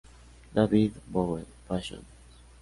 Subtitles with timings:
[0.55, 2.01] David Bowie: Fashion"